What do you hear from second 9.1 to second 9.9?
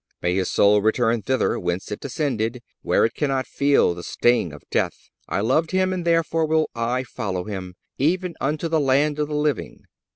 of the living.